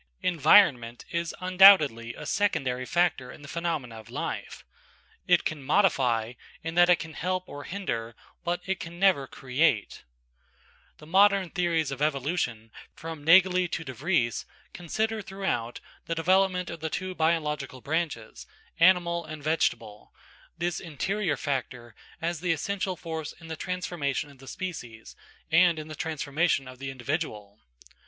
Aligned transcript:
Environment 0.23 1.05
is 1.11 1.35
undoubtedly 1.41 2.15
a 2.15 2.25
secondary 2.25 2.87
factor 2.87 3.31
in 3.31 3.43
the 3.43 3.47
phenomena 3.47 3.99
of 3.99 4.09
life; 4.09 4.65
it 5.27 5.45
can 5.45 5.61
modify 5.61 6.33
in 6.63 6.73
that 6.73 6.89
it 6.89 6.95
can 6.95 7.13
help 7.13 7.47
or 7.47 7.65
hinder, 7.65 8.15
but 8.43 8.61
it 8.65 8.79
can 8.79 8.97
never 8.97 9.27
create. 9.27 10.03
The 10.97 11.05
modern 11.05 11.51
theories 11.51 11.91
of 11.91 12.01
evolution, 12.01 12.71
from 12.95 13.23
Naegeli 13.23 13.67
to 13.69 13.83
De 13.83 13.93
Vries, 13.93 14.47
consider 14.73 15.21
throughout 15.21 15.79
the 16.07 16.15
development 16.15 16.71
of 16.71 16.79
the 16.79 16.89
two 16.89 17.13
biological 17.13 17.79
branches, 17.79 18.47
animal 18.79 19.23
and 19.23 19.43
vegetable, 19.43 20.11
this 20.57 20.79
interior 20.79 21.37
factor 21.37 21.93
as 22.19 22.39
the 22.39 22.53
essential 22.53 22.95
force 22.95 23.33
in 23.33 23.49
the 23.49 23.55
transformation 23.55 24.31
of 24.31 24.39
the 24.39 24.47
species 24.47 25.15
and 25.51 25.77
in 25.77 25.89
the 25.89 25.95
transformation 25.95 26.67
of 26.67 26.79
the 26.79 26.89
individual. 26.89 27.59